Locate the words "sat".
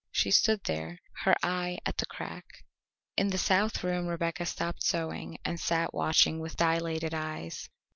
5.59-5.93